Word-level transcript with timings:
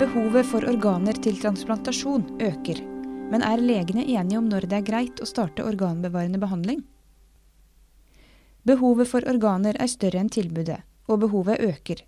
Behovet 0.00 0.46
for 0.48 0.64
organer 0.64 1.18
til 1.20 1.34
transplantasjon 1.36 2.22
øker. 2.40 2.78
Men 3.28 3.42
er 3.44 3.60
legene 3.60 4.06
enige 4.08 4.38
om 4.38 4.46
når 4.48 4.64
det 4.70 4.78
er 4.78 4.86
greit 4.86 5.18
å 5.20 5.26
starte 5.28 5.66
organbevarende 5.68 6.40
behandling? 6.40 6.78
Behovet 8.64 9.10
for 9.10 9.28
organer 9.28 9.76
er 9.76 9.90
større 9.92 10.22
enn 10.22 10.30
tilbudet, 10.32 10.78
og 11.04 11.20
behovet 11.26 11.60
øker. 11.60 12.00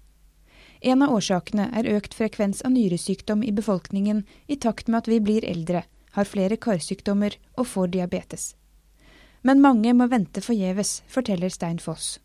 En 0.81 1.05
av 1.05 1.13
årsakene 1.19 1.67
er 1.77 1.91
økt 1.93 2.17
frekvens 2.17 2.65
av 2.65 2.73
nyresykdom 2.73 3.45
i 3.45 3.53
befolkningen 3.53 4.25
i 4.49 4.57
takt 4.57 4.89
med 4.89 5.03
at 5.03 5.13
vi 5.13 5.21
blir 5.21 5.45
eldre, 5.45 5.85
har 6.17 6.31
flere 6.33 6.57
karsykdommer 6.57 7.37
og 7.59 7.69
får 7.75 7.93
diabetes. 7.99 8.55
Men 9.45 9.61
mange 9.61 9.93
må 9.93 10.09
vente 10.09 10.41
forgjeves, 10.41 11.03
forteller 11.13 11.53
Stein 11.53 11.77
Foss. 11.77 12.17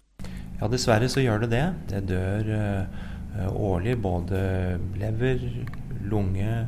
Ja, 0.61 0.71
dessverre 0.71 1.11
så 1.11 1.19
gjør 1.19 1.43
det 1.43 1.51
det. 1.57 1.65
Det 1.91 2.05
dør 2.15 2.55
uh, 2.55 3.05
årlig 3.53 3.97
både 4.01 4.39
lever, 4.97 5.43
lunge, 6.09 6.67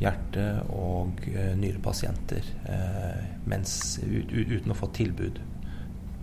hjerte- 0.00 0.62
og 0.72 1.20
uh, 1.28 1.52
nyrepasienter 1.60 2.46
uh, 2.64 3.20
mens, 3.48 4.00
uten 4.00 4.72
å 4.72 4.78
få 4.78 4.88
tilbud 4.96 5.40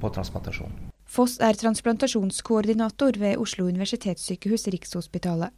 på 0.02 0.12
transplantasjon. 0.14 0.74
Foss 1.08 1.38
er 1.40 1.56
transplantasjonskoordinator 1.56 3.20
ved 3.22 3.40
Oslo 3.40 3.70
universitetssykehus 3.70 4.68
Rikshospitalet. 4.74 5.54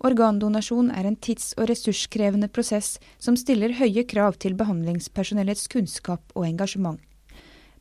Organdonasjon 0.00 0.88
er 0.96 1.06
en 1.06 1.16
tids- 1.20 1.52
og 1.58 1.68
ressurskrevende 1.68 2.48
prosess 2.48 2.94
som 3.20 3.36
stiller 3.36 3.76
høye 3.76 4.06
krav 4.08 4.38
til 4.40 4.56
behandlingspersonellets 4.56 5.68
kunnskap 5.72 6.32
og 6.34 6.48
engasjement. 6.48 6.98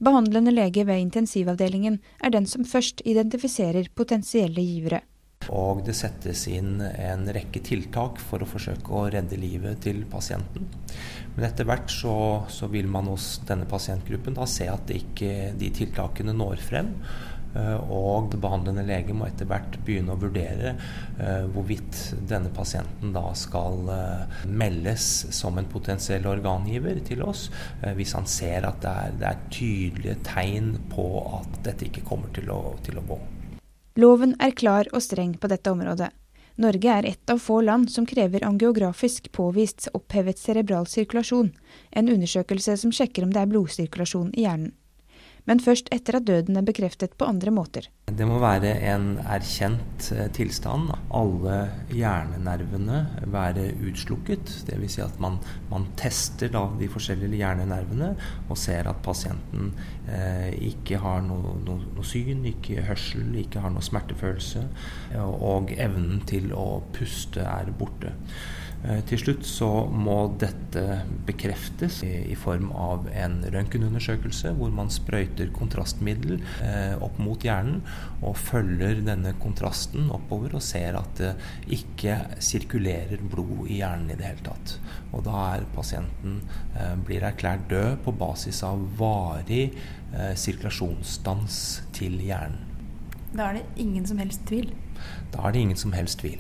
Behandlende 0.03 0.51
lege 0.51 0.85
ved 0.87 0.99
intensivavdelingen 0.99 1.97
er 2.23 2.35
den 2.35 2.45
som 2.47 2.67
først 2.67 3.01
identifiserer 3.07 3.87
potensielle 3.95 4.63
givere. 4.63 5.01
Og 5.55 5.83
det 5.87 5.95
settes 5.97 6.45
inn 6.51 6.77
en 6.81 7.25
rekke 7.33 7.61
tiltak 7.65 8.21
for 8.21 8.43
å 8.43 8.49
forsøke 8.49 8.93
å 8.93 9.07
redde 9.13 9.39
livet 9.39 9.81
til 9.85 10.03
pasienten. 10.09 10.69
Men 11.35 11.47
etter 11.49 11.67
hvert 11.69 11.89
så, 11.93 12.13
så 12.51 12.69
vil 12.71 12.89
man 12.91 13.09
hos 13.09 13.37
denne 13.49 13.67
pasientgruppen 13.69 14.37
da 14.37 14.47
se 14.49 14.69
at 14.69 14.93
ikke 14.93 15.53
de 15.57 15.73
tiltakene 15.75 16.35
når 16.37 16.61
frem. 16.65 16.93
Eh, 17.57 17.77
og 17.89 18.35
behandlende 18.37 18.83
lege 18.85 19.15
må 19.17 19.25
etter 19.25 19.47
hvert 19.49 19.79
begynne 19.85 20.13
å 20.13 20.19
vurdere 20.21 20.75
uh, 21.17 21.47
hvorvidt 21.49 21.97
denne 22.29 22.51
pasienten 22.53 23.09
da 23.15 23.23
skal 23.33 23.89
uh, 23.89 24.43
meldes 24.45 25.07
som 25.33 25.57
en 25.57 25.69
potensiell 25.71 26.27
organgiver 26.29 27.01
til 27.07 27.23
oss, 27.25 27.47
hvis 27.97 28.13
han 28.17 28.29
ser 28.29 28.69
at 28.69 28.83
det 28.83 28.93
er, 28.93 29.17
det 29.17 29.31
er, 29.31 29.41
tydelige 29.49 30.19
tegn 30.27 30.71
på 30.93 31.09
at 31.39 31.59
dette 31.65 31.89
ikke 31.89 32.05
kommer 32.05 32.29
til 32.35 32.53
å, 32.53 32.61
til 32.85 33.01
å 33.01 33.05
gå. 33.09 33.17
Loven 33.99 34.37
er 34.39 34.53
klar 34.55 34.87
og 34.95 35.01
streng 35.03 35.33
på 35.35 35.49
dette 35.51 35.71
området. 35.73 36.13
Norge 36.59 36.91
er 36.91 37.07
ett 37.09 37.31
av 37.31 37.39
få 37.43 37.57
land 37.67 37.89
som 37.91 38.05
krever 38.07 38.45
angiografisk 38.47 39.27
påvist 39.35 39.89
opphevet 39.93 40.39
cerebral 40.39 40.87
sirkulasjon, 40.87 41.49
en 41.91 42.11
undersøkelse 42.13 42.77
som 42.79 42.93
sjekker 42.95 43.25
om 43.27 43.33
det 43.35 43.41
er 43.43 43.51
blodsirkulasjon 43.51 44.31
i 44.35 44.45
hjernen 44.45 44.71
men 45.49 45.61
først 45.63 45.89
etter 45.93 46.19
at 46.19 46.27
døden 46.29 46.59
er 46.59 46.65
bekreftet 46.65 47.15
på 47.17 47.25
andre 47.25 47.51
måter. 47.53 47.87
Det 48.05 48.25
må 48.27 48.37
være 48.41 48.75
en 48.91 49.07
erkjent 49.23 50.09
eh, 50.13 50.27
tilstand. 50.35 50.91
Alle 51.15 51.57
hjernenervene 51.93 52.99
være 53.33 53.65
utslukket. 53.89 54.53
Dvs. 54.69 54.99
Si 54.99 55.03
at 55.03 55.17
man, 55.21 55.39
man 55.71 55.87
tester 55.99 56.53
de 56.53 56.89
forskjellige 56.91 57.41
hjernenervene 57.41 58.11
og 58.49 58.61
ser 58.61 58.89
at 58.89 59.01
pasienten 59.05 59.73
eh, 60.05 60.53
ikke 60.69 61.01
har 61.01 61.25
noe, 61.25 61.57
noe, 61.65 61.81
noe, 61.97 62.05
syn, 62.05 62.45
ikke 62.49 62.85
hørsel, 62.85 63.33
ikke 63.41 63.63
har 63.63 63.73
noe 63.73 63.85
smertefølelse, 63.85 64.63
og 65.19 65.73
evnen 65.77 66.23
til 66.29 66.53
å 66.53 66.81
puste 66.93 67.45
er 67.45 67.73
borte. 67.77 68.13
Eh, 68.79 69.01
til 69.09 69.19
slutt 69.19 69.47
så 69.47 69.67
må 69.91 70.15
dette 70.39 71.01
bekreftes 71.27 71.99
i, 72.07 72.35
form 72.39 72.69
av 72.71 73.09
en 73.11 73.41
røntgenundersøkelse 73.51 74.53
hvor 74.55 74.71
man 74.71 74.91
sprøyter 74.93 75.51
kontrastmiddel 75.55 76.37
eh, 76.63 76.95
opp 77.03 77.19
mot 77.19 77.43
hjernen 77.43 77.81
og 78.23 78.37
følger 78.39 79.01
denne 79.03 79.33
kontrasten 79.41 80.07
oppover 80.15 80.55
og 80.55 80.63
ser 80.63 80.95
at 80.99 81.19
det 81.19 81.33
ikke 81.75 82.15
sirkulerer 82.43 83.19
blod 83.19 83.67
i 83.67 83.81
hjernen 83.81 84.13
i 84.13 84.19
det 84.19 84.29
hele 84.29 84.45
tatt. 84.47 84.77
Og 85.11 85.25
da 85.27 85.43
er 85.57 85.67
pasienten 85.75 86.39
eh, 86.79 86.95
blir 87.03 87.25
erklært 87.27 87.67
død 87.71 87.99
på 88.05 88.15
basis 88.19 88.63
av 88.67 88.85
varig 88.99 89.69
sirkulasjonsstans 90.09 91.55
til 91.93 92.15
hjernen. 92.25 92.63
Da 93.29 93.51
er 93.51 93.59
det 93.59 93.83
ingen 93.83 94.07
som 94.09 94.17
helst 94.17 94.41
tvil? 94.49 94.71
Da 95.29 95.43
er 95.45 95.53
det 95.53 95.61
ingen 95.67 95.77
som 95.77 95.93
helst 95.93 96.23
tvil. 96.23 96.39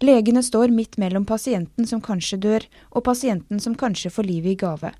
Legene 0.00 0.42
står 0.42 0.68
midt 0.70 0.96
mellom 0.96 1.24
pasienten 1.26 1.86
som 1.86 2.00
kanskje 2.00 2.36
dør, 2.38 2.64
og 2.94 3.02
pasienten 3.08 3.58
som 3.58 3.74
kanskje 3.74 4.12
får 4.14 4.28
livet 4.28 4.52
i 4.52 4.58
gave. 4.60 4.92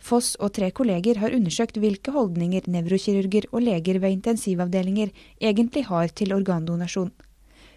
Foss 0.00 0.32
og 0.40 0.54
tre 0.56 0.70
kolleger 0.72 1.20
har 1.20 1.34
undersøkt 1.36 1.76
hvilke 1.76 2.14
holdninger 2.14 2.64
nevrokirurger 2.64 3.50
og 3.52 3.66
leger 3.66 3.98
ved 4.00 4.16
intensivavdelinger 4.16 5.12
egentlig 5.40 5.84
har 5.90 6.08
til 6.08 6.32
organdonasjon. 6.32 7.12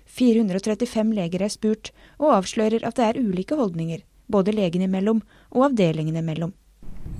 435 0.07 1.12
leger 1.19 1.44
er 1.44 1.51
spurt, 1.51 1.91
og 2.16 2.38
avslører 2.38 2.88
at 2.88 2.95
det 2.95 3.09
er 3.09 3.19
ulike 3.19 3.59
holdninger, 3.59 4.00
både 4.31 4.56
legene 4.56 4.88
imellom 4.88 5.19
og 5.51 5.68
avdelingene 5.68 6.24
imellom. 6.24 6.56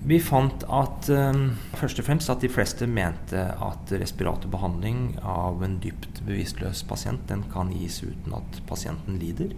Vi 0.03 0.18
fant 0.19 0.66
at 0.68 1.08
um, 1.16 1.53
først 1.80 2.02
og 2.02 2.06
fremst 2.09 2.31
at 2.31 2.41
de 2.44 2.50
fleste 2.52 2.84
mente 2.91 3.40
at 3.40 3.91
respiratorbehandling 4.02 5.14
av 5.24 5.64
en 5.64 5.78
dypt 5.80 6.19
bevisstløs 6.28 6.81
pasient 6.90 7.24
den 7.30 7.46
kan 7.53 7.72
gis 7.72 8.02
uten 8.03 8.36
at 8.36 8.59
pasienten 8.68 9.16
lider. 9.22 9.53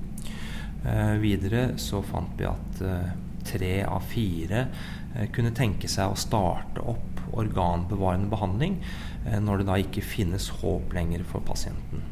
Uh, 0.86 1.18
videre 1.18 1.72
så 1.82 2.04
fant 2.06 2.38
vi 2.38 2.46
at 2.46 2.84
uh, 2.86 3.10
tre 3.46 3.74
av 3.90 4.06
fire 4.06 4.68
uh, 5.16 5.26
kunne 5.34 5.56
tenke 5.58 5.90
seg 5.90 6.14
å 6.14 6.22
starte 6.28 6.86
opp 6.94 7.26
organbevarende 7.36 8.30
behandling 8.30 8.78
når 9.42 9.60
det 9.60 9.66
da 9.66 9.80
ikke 9.82 10.04
finnes 10.06 10.52
håp 10.62 10.94
lenger 10.94 11.24
for 11.26 11.42
pasienten. 11.44 12.06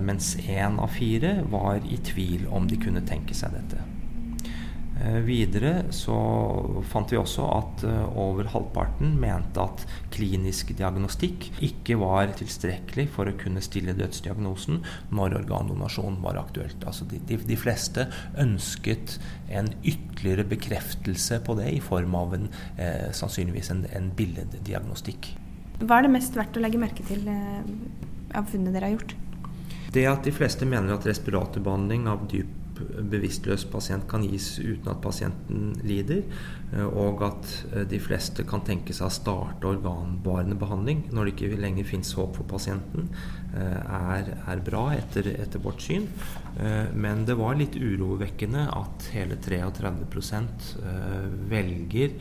mens 0.00 0.36
én 0.38 0.78
av 0.78 0.94
fire 0.94 1.42
var 1.50 1.82
i 1.82 1.98
tvil 1.98 2.46
om 2.46 2.70
de 2.70 2.78
kunne 2.78 3.02
tenke 3.04 3.34
seg 3.34 3.58
dette. 3.58 3.82
Eh, 4.98 5.20
videre 5.22 5.84
så 5.94 6.14
fant 6.90 7.12
vi 7.12 7.18
også 7.20 7.44
at 7.54 7.84
eh, 7.86 8.16
over 8.18 8.48
halvparten 8.50 9.12
mente 9.20 9.62
at 9.62 9.84
klinisk 10.10 10.72
diagnostikk 10.74 11.46
ikke 11.62 12.00
var 12.00 12.32
tilstrekkelig 12.38 13.04
for 13.14 13.30
å 13.30 13.36
kunne 13.38 13.62
stille 13.62 13.94
dødsdiagnosen 13.98 14.80
når 15.14 15.36
organdonasjon 15.44 16.18
var 16.24 16.40
aktuelt. 16.42 16.82
Altså 16.82 17.06
de, 17.12 17.22
de, 17.30 17.38
de, 17.46 17.58
fleste 17.58 18.08
ønsket 18.42 19.20
en 19.54 19.70
ytterligere 19.86 20.48
bekreftelse 20.50 21.38
på 21.46 21.58
det 21.60 21.70
i 21.76 21.80
form 21.84 22.18
av 22.18 22.34
en, 22.34 22.50
eh, 22.82 23.06
sannsynligvis 23.14 23.70
en, 23.76 23.86
en 23.94 24.10
billeddiagnostikk. 24.18 25.30
Hva 25.78 26.00
er 26.00 26.08
det 26.08 26.14
mest 26.16 26.34
verdt 26.34 26.58
å 26.58 26.64
legge 26.64 26.82
merke 26.82 27.06
til 27.06 27.22
eh, 27.30 27.62
av 28.34 28.50
funnene 28.50 28.74
dere 28.74 28.90
har 28.90 28.98
gjort? 28.98 29.14
Det 29.94 30.02
at 30.10 30.26
de 30.26 30.34
fleste 30.34 30.66
mener 30.68 30.98
at 30.98 31.06
respiratorbehandling 31.06 32.10
av 32.10 32.26
dyp 32.28 32.50
bevisstløs 33.10 33.64
pasient 33.70 34.06
kan 34.10 34.24
gis 34.26 34.56
uten 34.60 34.90
at 34.92 35.00
pasienten 35.02 35.72
lider, 35.86 36.22
eh, 36.72 36.86
og 36.86 37.22
at 37.26 37.52
eh, 37.72 37.84
de 37.90 38.00
fleste 38.02 38.44
kan 38.48 38.64
tenke 38.66 38.96
seg 38.96 39.08
å 39.08 39.14
starte 39.14 39.70
organbarende 39.70 40.58
behandling 40.58 41.06
når 41.12 41.28
det 41.28 41.34
ikke 41.34 41.60
lenger 41.62 41.88
finnes 41.88 42.14
håp 42.18 42.38
for 42.38 42.48
pasienten, 42.50 43.08
eh, 43.52 43.78
er, 44.18 44.32
er 44.48 44.64
bra 44.64 44.88
etter, 44.96 45.32
etter, 45.34 45.62
vårt 45.62 45.82
syn. 45.82 46.06
Men 46.98 47.22
det 47.26 47.36
var 47.38 47.54
litt 47.58 47.76
urovekkende 47.78 48.64
at 48.74 49.04
hele 49.12 49.36
33% 49.38 50.64
velger 51.50 52.16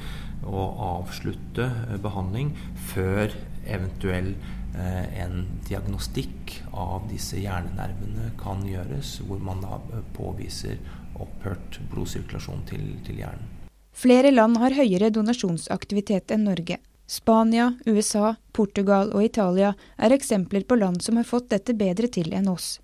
å 0.45 0.65
avslutte 0.99 1.65
behandling 2.03 2.51
før 2.91 3.33
eventuell 3.65 4.35
Eh, 4.35 4.56
en 4.75 5.45
diagnostikk 5.67 6.57
av 6.71 7.07
disse 7.11 7.39
hjernenervene 7.41 8.31
kan 8.39 8.65
gjøres, 8.67 9.17
hvor 9.27 9.39
man 9.43 9.63
da 9.63 9.79
eh, 9.93 10.03
påviser 10.17 10.77
opphørt 11.17 11.79
blodsirkulasjon 11.91 12.65
til, 12.69 12.83
til 13.07 13.23
hjernen. 13.23 13.53
Flere 13.97 14.29
land 14.29 14.59
har 14.61 14.75
høyere 14.77 15.09
donasjonsaktivitet 15.09 16.33
enn 16.35 16.45
Norge. 16.45 16.77
Spania, 17.09 17.71
USA, 17.87 18.35
Portugal 18.53 19.13
og 19.15 19.23
Italia 19.25 19.71
er 19.97 20.13
eksempler 20.13 20.67
på 20.67 20.77
land 20.77 21.01
som 21.01 21.17
har 21.17 21.25
fått 21.25 21.49
dette 21.55 21.73
bedre 21.73 22.11
til 22.11 22.33
enn 22.35 22.51
oss. 22.51 22.75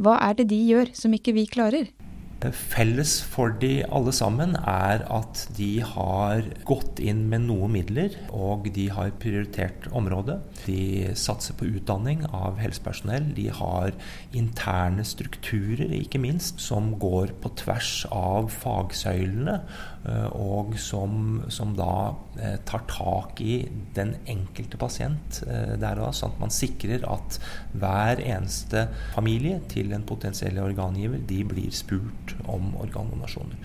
Hva 0.00 0.16
er 0.26 0.34
det 0.40 0.48
de 0.50 0.58
gjør 0.58 0.90
som 0.96 1.14
ikke 1.14 1.36
vi 1.36 1.46
klarer? 1.46 1.92
Felles 2.36 3.16
for 3.24 3.54
de 3.62 3.80
alle 3.88 4.12
sammen 4.14 4.52
er 4.60 5.02
at 5.10 5.46
de 5.56 5.80
har 5.80 6.44
gått 6.68 7.00
inn 7.00 7.24
med 7.30 7.46
noe 7.48 7.66
midler, 7.72 8.12
og 8.28 8.68
de 8.76 8.84
har 8.92 9.14
prioritert 9.22 9.88
området. 9.96 10.36
De 10.66 11.14
satser 11.16 11.56
på 11.56 11.70
utdanning 11.78 12.26
av 12.28 12.60
helsepersonell. 12.60 13.32
De 13.34 13.48
har 13.56 13.96
interne 14.36 15.06
strukturer, 15.08 15.88
ikke 15.96 16.20
minst, 16.22 16.60
som 16.60 16.92
går 17.00 17.32
på 17.40 17.54
tvers 17.62 18.04
av 18.12 18.52
fagsøylene, 18.52 19.56
eh, 20.04 20.28
og 20.36 20.76
som, 20.80 21.40
som 21.48 21.72
da 21.78 21.96
eh, 22.36 22.60
tar 22.68 22.84
tak 22.92 23.40
i 23.40 23.62
den 23.96 24.12
enkelte 24.28 24.78
pasient 24.80 25.40
der 25.46 25.86
der 25.86 26.04
da, 26.04 26.12
sånn 26.14 26.34
at 26.34 26.42
man 26.42 26.54
sikrer 26.54 27.04
at 27.08 27.38
hver 27.76 28.20
eneste 28.22 28.86
familie 29.14 29.60
til 29.72 29.94
en 29.96 30.06
potensiell 30.08 30.58
organgiver, 30.62 31.22
de 31.28 31.42
blir 31.48 31.72
spurt 31.74 32.25
rapport 32.26 32.48
om 32.54 32.74
organdonasjoner. 32.76 33.56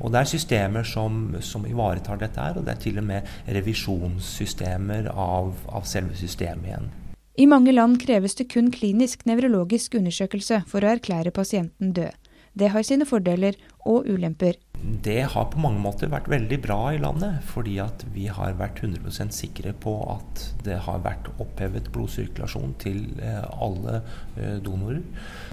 Og 0.00 0.12
Det 0.12 0.20
er 0.20 0.24
systemer 0.24 0.84
som, 0.84 1.36
som 1.40 1.66
ivaretar 1.66 2.18
dette 2.18 2.40
her, 2.40 2.56
og 2.56 2.64
det 2.64 2.74
er 2.74 2.80
til 2.80 2.98
og 2.98 3.04
med 3.04 3.22
revisjonssystemer 3.46 5.10
av, 5.14 5.54
av 5.68 5.84
selve 5.84 6.16
systemet 6.16 6.66
igjen. 6.66 6.90
I 7.38 7.46
mange 7.46 7.72
land 7.72 8.00
kreves 8.00 8.34
det 8.34 8.48
kun 8.50 8.70
klinisk 8.70 9.24
nevrologisk 9.26 9.94
undersøkelse 9.94 10.64
for 10.66 10.82
å 10.82 10.96
erklære 10.96 11.30
pasienten 11.30 11.92
død. 11.92 12.10
Det 12.58 12.72
har 12.72 12.82
sine 12.82 13.06
fordeler 13.06 13.54
og 13.86 14.08
ulemper. 14.08 14.56
Det 14.78 15.22
har 15.32 15.48
på 15.50 15.58
mange 15.58 15.80
måter 15.82 16.10
vært 16.10 16.28
veldig 16.30 16.56
bra 16.62 16.78
i 16.94 17.00
landet, 17.02 17.40
fordi 17.50 17.74
at 17.82 18.04
vi 18.14 18.28
har 18.30 18.54
vært 18.60 18.78
100% 18.86 19.34
sikre 19.34 19.72
på 19.74 19.94
at 20.12 20.42
det 20.66 20.76
har 20.84 21.02
vært 21.02 21.26
opphevet 21.42 21.90
blodsirkulasjon 21.94 22.76
til 22.78 23.00
eh, 23.18 23.42
alle 23.58 23.98
eh, 24.38 24.60
donorer. 24.62 25.02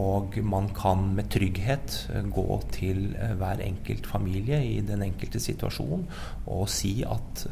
Og 0.03 0.37
man 0.45 0.69
kan 0.77 1.07
med 1.17 1.31
trygghet 1.33 1.97
eh, 2.13 2.29
gå 2.29 2.59
til 2.75 3.07
hver 3.39 3.65
enkelt 3.65 4.05
familie 4.09 4.61
i 4.61 4.77
den 4.85 5.01
enkelte 5.07 5.41
situasjon 5.41 6.05
og 6.45 6.67
si 6.69 6.99
at 7.07 7.47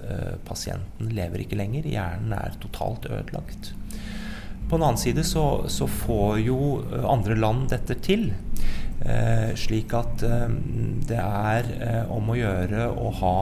pasienten 0.46 1.10
lever 1.16 1.42
ikke 1.44 1.58
lenger, 1.58 1.88
hjernen 1.90 2.36
er 2.38 2.58
totalt 2.62 3.10
ødelagt. 3.10 3.74
På 4.70 4.78
den 4.78 4.86
annen 4.86 5.02
side 5.02 5.25
så, 5.28 5.66
så 5.68 5.90
får 5.90 6.40
jo 6.46 6.60
andre 7.10 7.36
land 7.40 7.68
dette 7.74 7.98
til. 8.06 8.30
Eh, 9.04 9.52
slik 9.60 9.92
at 9.94 10.24
eh, 10.24 10.52
det 11.10 11.20
er 11.20 11.68
eh, 11.84 12.12
om 12.12 12.30
å 12.32 12.38
gjøre 12.40 12.86
å 12.88 13.10
ha 13.20 13.38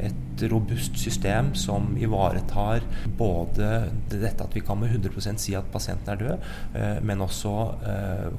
et 0.00 0.31
robust 0.50 0.98
system 1.00 1.52
som 1.58 1.92
ivaretar 2.00 2.84
både 3.18 3.70
dette 4.10 4.44
at 4.44 4.56
vi 4.56 4.62
kan 4.64 4.80
med 4.80 4.92
100% 4.94 5.40
si 5.42 5.56
at 5.58 5.68
pasienten 5.72 6.12
er 6.12 6.20
død, 6.22 6.46
men 7.06 7.22
også 7.24 7.52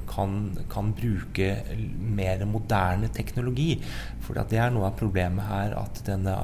kan, 0.09 0.35
kan 0.71 0.91
bruke 0.97 1.49
mer 1.99 2.43
moderne 2.49 3.09
teknologi. 3.13 3.77
For 4.23 4.37
det 4.37 4.59
er 4.59 4.71
noe 4.73 4.89
av 4.89 4.97
problemet 4.99 5.47
her 5.47 5.75
at 5.79 6.01
denne 6.07 6.35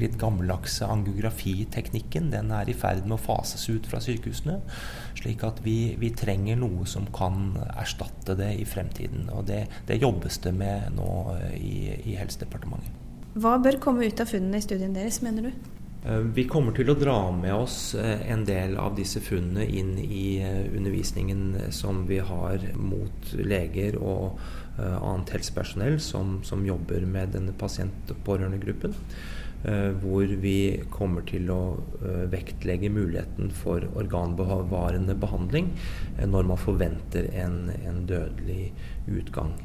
litt 0.00 0.18
gammeldagse 0.20 0.86
angiografiteknikken 0.88 2.30
den 2.32 2.52
er 2.54 2.68
i 2.68 2.76
ferd 2.76 3.04
med 3.06 3.18
å 3.18 3.22
fases 3.22 3.66
ut 3.70 3.88
fra 3.88 4.00
sykehusene. 4.02 4.60
Slik 5.18 5.44
at 5.46 5.62
vi, 5.64 5.94
vi 6.00 6.12
trenger 6.14 6.60
noe 6.60 6.86
som 6.88 7.08
kan 7.14 7.56
erstatte 7.74 8.36
det 8.38 8.52
i 8.60 8.68
fremtiden. 8.68 9.28
Og 9.34 9.46
det, 9.50 9.64
det 9.88 10.00
jobbes 10.02 10.40
det 10.44 10.54
med 10.56 10.94
nå 10.98 11.10
eh, 11.38 11.54
i, 11.58 11.76
i 12.12 12.18
Helsedepartementet. 12.20 13.07
Hva 13.34 13.58
bør 13.62 13.80
komme 13.82 14.06
ut 14.08 14.20
av 14.22 14.30
funnene 14.30 14.60
i 14.60 14.64
studien 14.64 14.94
deres, 14.96 15.20
mener 15.22 15.48
du? 15.48 15.68
Eh, 16.06 16.22
vi 16.34 16.46
kommer 16.48 16.76
til 16.76 16.90
å 16.90 16.96
dra 16.98 17.18
med 17.34 17.54
oss 17.54 17.94
eh, 17.98 18.24
en 18.32 18.44
del 18.48 18.78
av 18.80 18.96
disse 18.96 19.20
funnene 19.24 19.66
inn 19.66 19.96
i 19.98 20.38
undervisningen 20.76 21.72
som 21.74 22.06
vi 22.08 22.22
har 22.22 22.64
mot 22.78 23.34
leger 23.34 23.98
og 24.00 24.38
annet 24.78 25.32
helsepersonell 25.34 25.96
som, 25.98 26.36
som 26.46 26.60
jobber 26.62 27.02
med 27.02 27.32
denne 27.34 27.50
pasient- 27.58 28.12
og 28.14 28.20
pårørendegruppen. 28.28 28.94
Eh, 29.64 29.90
hvor 29.98 30.22
vi 30.38 30.78
kommer 30.94 31.24
til 31.26 31.48
å 31.50 31.62
eh, 31.98 32.28
vektlegge 32.30 32.92
muligheten 32.94 33.48
for 33.50 33.82
organbevarende 33.98 35.16
behandling 35.18 35.72
eh, 36.14 36.28
når 36.30 36.46
man 36.52 36.60
forventer 36.62 37.26
en, 37.34 37.64
en 37.82 38.04
dødelig 38.06 38.68
utgang. 39.08 39.56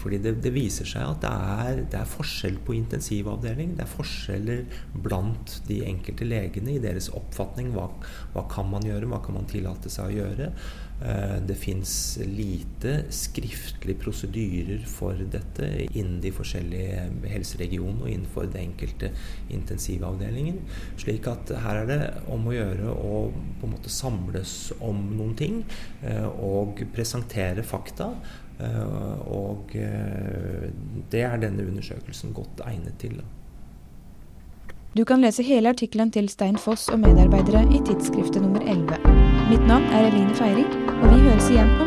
Fordi 0.00 0.18
det, 0.24 0.32
det, 0.42 0.50
viser 0.54 0.88
seg 0.88 1.04
at 1.04 1.22
det 1.22 1.30
er, 1.30 1.82
det 1.92 1.98
er, 2.00 2.10
forskjell 2.10 2.56
på 2.66 2.74
intensivavdeling. 2.74 3.76
Det 3.78 3.84
er 3.84 3.92
forskjeller 3.92 4.64
blant 5.04 5.60
de 5.68 5.82
enkelte 5.86 6.26
legene 6.26 6.74
i 6.74 6.82
deres 6.82 7.10
oppfatning. 7.14 7.70
Hva, 7.76 7.86
hva 8.34 8.46
kan 8.50 8.66
man 8.72 8.86
gjøre, 8.88 9.06
hva 9.12 9.20
kan 9.22 9.36
man 9.36 9.46
tillate 9.50 9.92
seg 9.92 10.10
å 10.10 10.16
gjøre? 10.16 10.50
Det 11.44 11.52
fins 11.60 11.90
lite 12.24 13.02
skriftlige 13.12 14.00
prosedyrer 14.00 14.86
for 14.88 15.18
dette 15.28 15.68
innen 15.90 16.22
de 16.24 16.30
forskjellige 16.32 17.02
helseregionene 17.28 18.00
og 18.00 18.08
innenfor 18.14 18.48
det 18.48 18.62
enkelte 18.62 19.10
intensivavdelingen. 19.52 20.60
Slik 21.00 21.28
at 21.30 21.52
her 21.64 21.82
er 21.82 21.90
det 21.90 22.00
om 22.32 22.48
å 22.48 22.56
gjøre 22.56 22.92
å 22.92 23.22
på 23.60 23.68
en 23.68 23.74
måte 23.76 23.92
samles 23.92 24.72
om 24.80 25.00
noen 25.16 25.36
ting 25.38 25.62
eh, 26.02 26.26
og 26.26 26.82
presentere 26.94 27.64
fakta. 27.66 28.12
Eh, 28.56 28.84
og 29.30 29.74
det 31.12 31.24
er 31.24 31.42
denne 31.42 31.66
undersøkelsen 31.66 32.36
godt 32.36 32.64
egnet 32.66 32.96
til. 33.02 33.20
Du 34.96 35.04
kan 35.04 35.20
lese 35.20 35.42
hele 35.44 35.68
artikkelen 35.68 36.10
til 36.10 36.28
Stein 36.32 36.56
Foss 36.56 36.88
og 36.88 37.02
medarbeidere 37.02 37.66
i 37.68 37.82
tidsskriftet 37.84 38.40
nummer 38.40 38.64
11. 38.64 38.96
Mitt 39.50 39.66
navn 39.68 39.84
er 39.92 40.08
Eline 40.08 40.34
Feiring, 40.34 40.72
og 41.02 41.10
vi 41.12 41.20
høres 41.28 41.50
igjen 41.52 41.76
uker. 41.76 41.85